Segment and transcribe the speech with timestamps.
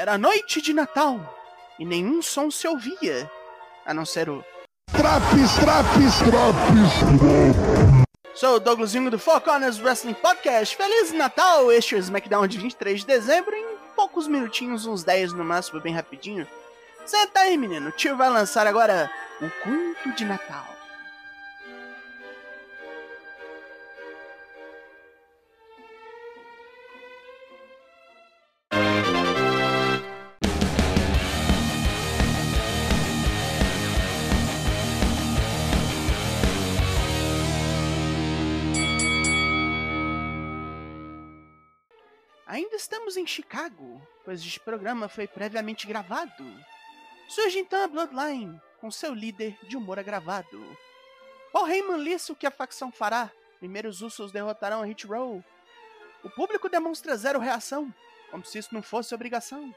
[0.00, 1.20] Era noite de Natal
[1.78, 3.30] e nenhum som se ouvia,
[3.84, 4.42] a não ser o
[4.92, 7.84] Traps, traps, traps.
[8.34, 10.74] Sou o Douglas Jung do Four Corners Wrestling Podcast.
[10.74, 11.70] Feliz Natal!
[11.70, 15.82] Este é o SmackDown de 23 de dezembro em poucos minutinhos, uns 10 no máximo,
[15.82, 16.48] bem rapidinho.
[17.04, 17.90] Senta aí, menino.
[17.90, 20.79] O tio vai lançar agora o conto de Natal.
[42.80, 46.44] Estamos em Chicago, pois este programa foi previamente gravado.
[47.28, 50.76] Surge então a Bloodline, com seu líder de humor agravado.
[51.52, 53.30] Paul Heyman lista o que a facção fará.
[53.58, 55.44] Primeiro os Usos derrotarão a Hit Row.
[56.24, 57.94] O público demonstra zero reação,
[58.30, 59.74] como se isso não fosse obrigação.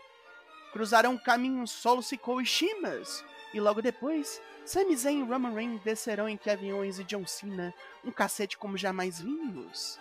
[0.71, 3.23] Cruzarão caminhos Solo Sikoa e Shimas.
[3.53, 7.73] E logo depois, Sami Zayn e Roman Reigns descerão em Kevin Owens e John Cena,
[8.03, 9.99] um cacete como jamais vimos.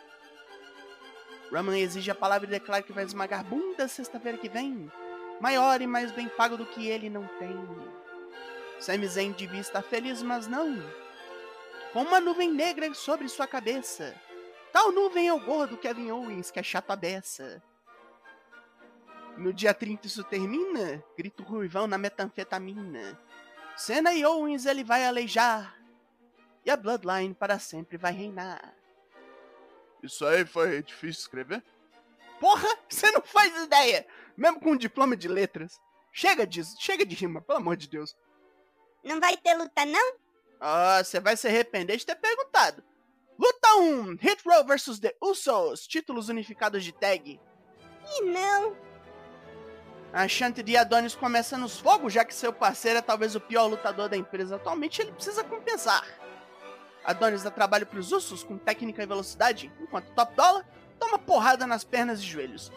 [1.52, 4.90] Roman exige a palavra e declara que vai esmagar bunda sexta-feira que vem.
[5.38, 7.54] Maior e mais bem pago do que ele não tem.
[8.80, 10.82] Sami Zayn devia feliz, mas não.
[11.92, 14.18] Com uma nuvem negra sobre sua cabeça.
[14.72, 17.62] Tal nuvem é o gordo Kevin Owens, que é chato a beça.
[19.36, 23.18] No dia 30 isso termina, grito ruivão na metanfetamina.
[23.76, 25.76] Senna e Owens ele vai aleijar.
[26.64, 28.74] E a Bloodline para sempre vai reinar.
[30.02, 31.62] Isso aí foi difícil escrever?
[32.40, 34.06] Porra, você não faz ideia!
[34.36, 35.80] Mesmo com um diploma de letras.
[36.12, 38.16] Chega disso, chega de rima, pelo amor de Deus.
[39.04, 40.16] Não vai ter luta, não?
[40.60, 42.82] Ah, você vai se arrepender de ter perguntado.
[43.38, 47.40] Luta 1, Hit Row vs The Usos, títulos unificados de tag.
[48.06, 48.76] E não.
[50.12, 53.66] A chante de Adonis começa nos fogos, já que seu parceiro é talvez o pior
[53.66, 56.04] lutador da empresa atualmente, ele precisa compensar.
[57.04, 60.64] Adonis dá trabalho pros Usos com técnica e velocidade, enquanto Top Dollar
[60.98, 62.70] toma porrada nas pernas e joelhos.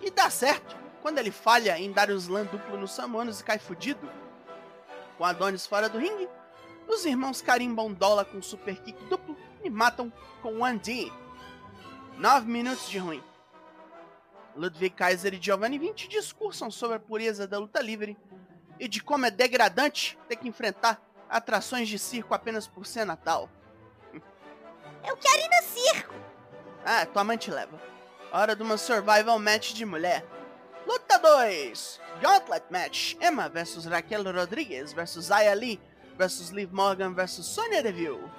[0.00, 3.58] E dá certo, quando ele falha em dar o slam duplo nos Samoanos e cai
[3.58, 4.10] fudido.
[5.16, 6.28] Com Adonis fora do ringue,
[6.88, 11.12] os irmãos carimbam Dollar com super kick duplo e matam com 1D.
[12.18, 13.22] 9 minutos de ruim.
[14.54, 18.16] Ludwig Kaiser e Giovanni Vinci discursam sobre a pureza da luta livre
[18.78, 21.00] e de como é degradante ter que enfrentar
[21.32, 23.48] atrações de circo apenas por ser Natal.
[25.04, 26.14] Eu quero ir no circo.
[26.84, 27.80] Ah, tua mãe te leva.
[28.30, 30.24] Hora de uma survival match de mulher.
[30.86, 32.00] Luta 2.
[32.20, 33.14] Gauntlet Match.
[33.20, 35.80] Emma versus Raquel Rodrigues versus Aya Lee
[36.18, 38.30] versus Liv Morgan versus Sonya Deville.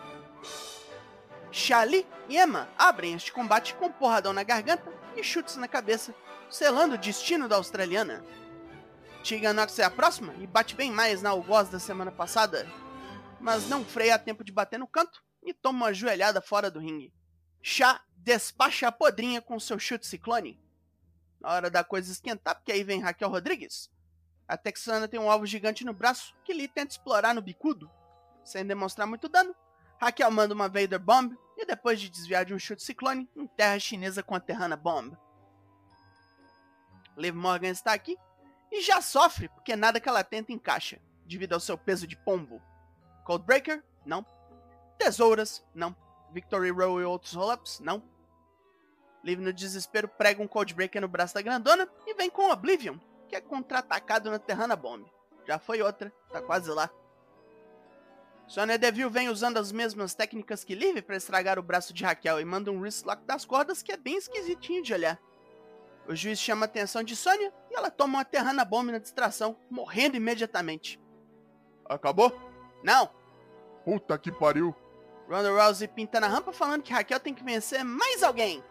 [1.51, 6.13] Charlie e Emma abrem este combate com porradão na garganta e chutes na cabeça,
[6.49, 8.23] selando o destino da australiana.
[9.23, 12.67] Tegan Nox é a próxima e bate bem mais na algoz da semana passada,
[13.43, 16.79] mas não freia a tempo de bater no canto e toma uma joelhada fora do
[16.79, 17.13] ringue.
[17.61, 20.57] Chá despacha a podrinha com seu chute ciclone.
[21.41, 23.91] Na hora da coisa esquentar, porque aí vem Raquel Rodrigues.
[24.47, 27.91] A texana tem um alvo gigante no braço que Lee tenta explorar no bicudo.
[28.45, 29.53] Sem demonstrar muito dano,
[29.99, 33.79] Raquel manda uma Vader Bomb e depois de desviar de um chute ciclone, enterra a
[33.79, 35.17] chinesa com a Terrana Bomb.
[37.17, 38.17] Liv Morgan está aqui
[38.71, 42.61] e já sofre porque nada que ela tenta encaixa, devido ao seu peso de pombo.
[43.23, 43.83] Coldbreaker?
[44.05, 44.25] Não.
[44.97, 45.63] Tesouras?
[45.73, 45.95] Não.
[46.31, 47.79] Victory Row e outros roll-ups?
[47.79, 48.03] Não.
[49.23, 52.97] Liv no desespero prega um Coldbreaker no braço da grandona e vem com Oblivion,
[53.29, 55.05] que é contra-atacado na Terrana Bomb.
[55.47, 56.89] Já foi outra, tá quase lá.
[58.47, 62.41] Sonya Deville vem usando as mesmas técnicas que Liv para estragar o braço de Raquel
[62.41, 65.19] e manda um wristlock das cordas que é bem esquisitinho de olhar.
[66.07, 69.57] O juiz chama a atenção de Sonya e ela toma uma Terrana Bomb na distração,
[69.69, 70.99] morrendo imediatamente.
[71.85, 72.52] Acabou?
[72.83, 73.09] Não!
[73.83, 74.75] Puta que pariu.
[75.27, 78.63] Ronda Rousey pinta na rampa falando que Raquel tem que vencer mais alguém.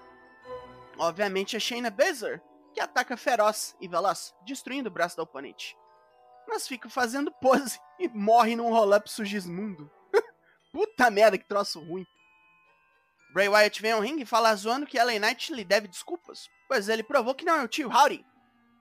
[0.98, 2.42] Obviamente a Shayna Baszler,
[2.74, 5.76] que ataca feroz e veloz, destruindo o braço da oponente.
[6.46, 9.90] Mas fica fazendo pose e morre num roll-up sugismundo.
[10.72, 12.06] Puta merda, que troço ruim.
[13.32, 16.88] Bray Wyatt vem ao ringue e fala zoando que LA Knight lhe deve desculpas, pois
[16.88, 18.24] ele provou que não é o tio Howdy.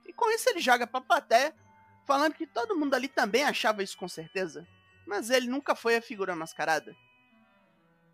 [0.06, 1.54] E com isso ele joga pra plateia,
[2.06, 4.66] falando que todo mundo ali também achava isso com certeza,
[5.06, 6.94] mas ele nunca foi a figura mascarada.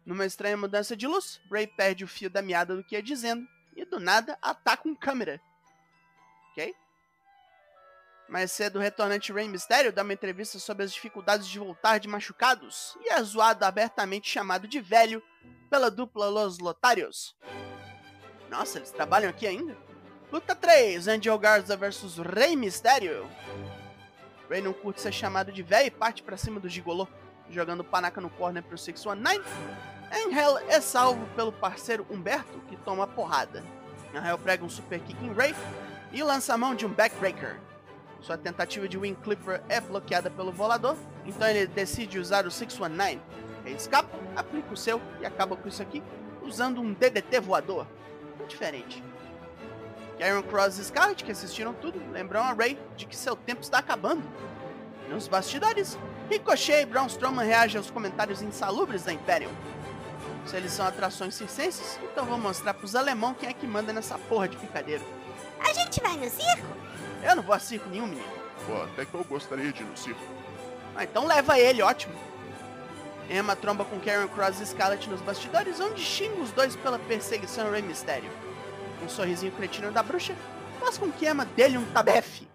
[0.04, 3.46] Numa estranha mudança de luz, Bray perde o fio da meada do que ia dizendo
[3.76, 5.40] e do nada ataca um câmera.
[6.50, 6.74] Ok?
[8.28, 12.08] Mais cedo, o retornante Rey Mysterio dá uma entrevista sobre as dificuldades de voltar de
[12.08, 15.22] machucados e é zoado abertamente chamado de velho
[15.70, 17.34] pela dupla Los Lotarios.
[18.50, 19.76] Nossa, eles trabalham aqui ainda?
[20.30, 23.26] Luta 3, Angel Garza vs Rey Mysterio.
[24.48, 27.06] Rey não curte ser chamado de velho e parte pra cima do gigolô,
[27.50, 29.42] jogando panaca no corner pro 619.
[30.10, 33.62] Angel é salvo pelo parceiro Humberto, que toma porrada.
[34.14, 35.54] Angel prega um super kick em Ray
[36.12, 37.58] e lança a mão de um backbreaker.
[38.20, 43.20] Sua tentativa de win clipper é bloqueada pelo volador, então ele decide usar o 619.
[43.64, 46.02] Ele escapa, aplica o seu e acaba com isso aqui,
[46.42, 47.86] usando um DDT voador.
[48.48, 49.02] Diferente.
[50.18, 53.78] Karen Cross e Scarlett, que assistiram tudo, lembram a Ray de que seu tempo está
[53.78, 54.22] acabando.
[55.08, 55.96] Nos bastidores,
[56.28, 59.52] Ricochet e Braun Strowman reagem aos comentários insalubres da Imperium.
[60.44, 64.18] Se eles são atrações circenses, então vou mostrar pros alemão quem é que manda nessa
[64.18, 65.04] porra de picadeiro.
[65.60, 66.66] A gente vai no circo?
[67.22, 68.26] Eu não vou a circo nenhum, menino.
[68.66, 70.20] Pô, até que eu gostaria de ir no circo.
[70.96, 72.14] Ah, então leva ele, ótimo.
[73.30, 77.66] Emma tromba com Karen Cross e Scarlett nos bastidores, onde xinga os dois pela perseguição
[77.66, 78.30] ao Rey Mysterio.
[79.02, 80.34] Um sorrisinho cretino da bruxa
[80.80, 82.48] faz com que Emma dê-lhe um tabefe.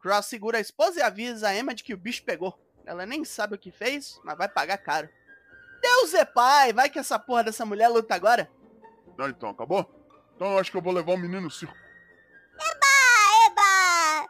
[0.00, 2.58] Cross segura a esposa e avisa a Emma de que o bicho pegou.
[2.84, 5.08] Ela nem sabe o que fez, mas vai pagar caro.
[5.80, 8.50] Deus é pai, vai que essa porra dessa mulher luta agora.
[9.18, 9.86] Ah, então, acabou?
[10.34, 11.74] Então eu acho que eu vou levar o menino no circo.
[13.46, 14.28] Eba!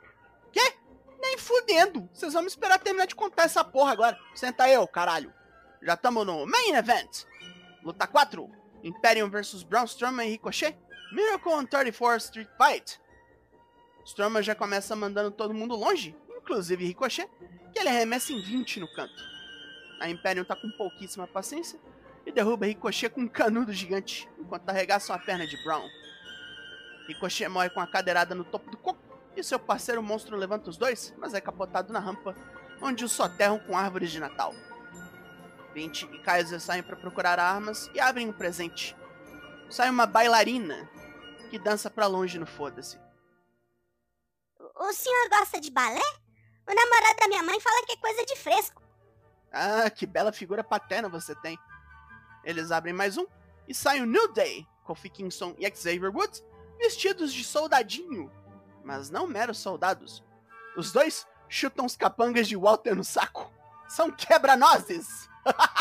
[0.50, 0.74] Quê?
[1.20, 2.08] Nem fudendo.
[2.12, 4.18] Vocês vão me esperar terminar de contar essa porra agora.
[4.34, 5.32] Senta aí, ô caralho.
[5.82, 7.24] Já tamo no Main Event.
[7.82, 8.50] Luta 4.
[8.82, 10.76] Imperium vs Braun Strowman e Ricochet.
[11.10, 13.00] Miracle on 34th Street Fight.
[14.04, 17.28] Strowman já começa mandando todo mundo longe, inclusive Ricochet,
[17.72, 19.22] que ele arremessa em 20 no canto.
[20.00, 21.80] A Imperium tá com pouquíssima paciência
[22.26, 25.88] e derruba Ricochet com um canudo gigante, enquanto arregaçam a perna de Brown.
[27.06, 29.00] Ricochet morre com a cadeirada no topo do coco
[29.34, 32.36] e seu parceiro monstro levanta os dois, mas é capotado na rampa,
[32.82, 34.54] onde os soterram com árvores de Natal.
[35.72, 38.94] 20 e Kaiser saem para procurar armas e abrem um presente.
[39.70, 40.88] Sai uma bailarina
[41.48, 43.00] que dança pra longe no foda-se.
[44.76, 46.00] O senhor gosta de balé?
[46.66, 48.82] O namorado da minha mãe fala que é coisa de fresco.
[49.50, 51.58] Ah, que bela figura paterna você tem.
[52.44, 53.26] Eles abrem mais um
[53.66, 56.44] e sai o New Day, Kofi Kingston e Xavier Woods
[56.78, 58.30] vestidos de soldadinho,
[58.84, 60.24] mas não meros soldados.
[60.76, 63.52] Os dois chutam os capangas de Walter no saco.
[63.88, 65.28] São quebra-nozes!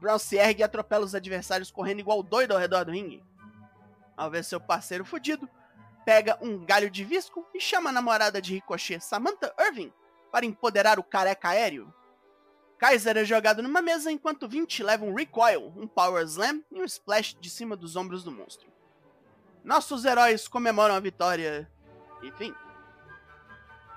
[0.00, 3.22] Brown se ergue e atropela os adversários correndo igual doido ao redor do ringue.
[4.22, 5.48] Ao ver seu parceiro fudido,
[6.04, 9.92] pega um galho de visco e chama a namorada de Ricochet, Samantha Irving,
[10.30, 11.92] para empoderar o careca aéreo.
[12.78, 16.84] Kaiser é jogado numa mesa enquanto 20 leva um recoil, um power slam e um
[16.84, 18.68] splash de cima dos ombros do monstro.
[19.64, 21.68] Nossos heróis comemoram a vitória.
[22.22, 22.54] Enfim,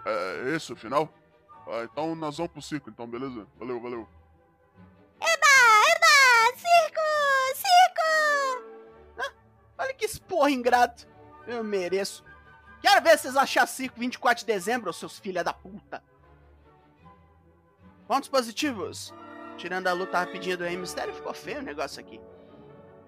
[0.07, 1.13] É esse o final?
[1.67, 3.45] Ah, então nós vamos pro circo, então, beleza?
[3.59, 4.09] Valeu, valeu.
[9.77, 11.07] Olha que esporra ingrato.
[11.47, 12.23] Eu mereço.
[12.81, 16.03] Quero ver vocês achar circo 24 de dezembro, seus filha da puta.
[18.07, 19.13] Pontos positivos.
[19.57, 22.19] Tirando a luta rapidinha do Rey Mysterio, ficou feio o negócio aqui.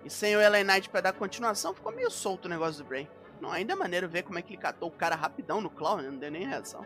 [0.03, 3.09] E sem o LA Knight pra dar continuação, ficou meio solto o negócio do Bray.
[3.41, 5.97] Não, ainda é maneiro ver como é que ele catou o cara rapidão no Claw,
[5.97, 6.09] né?
[6.09, 6.85] não deu nem reação.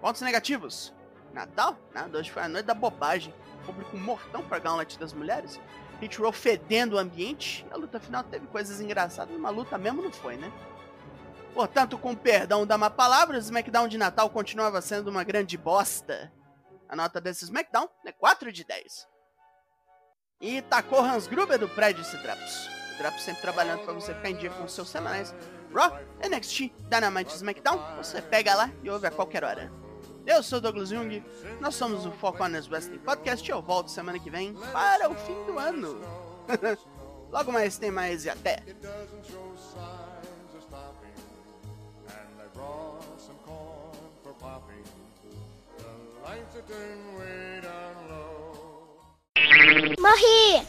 [0.00, 0.92] Pontos negativos.
[1.32, 1.76] Natal?
[1.94, 3.34] Nada, hoje foi a noite da bobagem.
[3.64, 5.60] Público mortão pra Gauntlet das mulheres.
[6.00, 7.66] Hit Row fedendo o ambiente.
[7.70, 10.52] A luta final teve coisas engraçadas, uma luta mesmo não foi, né?
[11.54, 16.32] Portanto, com perdão da má palavra, o SmackDown de Natal continuava sendo uma grande bosta.
[16.88, 19.06] A nota desse SmackDown é 4 de 10.
[20.40, 22.68] E tacou Hans Gruber do prédio esse Drapos.
[22.94, 25.34] O Drapos sempre trabalhando para você ficar em dia com os seus semanais.
[25.72, 25.98] Raw,
[26.28, 29.81] NXT, Dynamite SmackDown, você pega lá e ouve a qualquer hora.
[30.26, 31.22] Eu sou Douglas Jung,
[31.60, 35.14] nós somos o Four Corners Wrestling Podcast e eu volto semana que vem para o
[35.14, 36.00] fim do ano.
[37.30, 38.62] Logo mais tem mais e até!
[49.98, 50.60] Morri!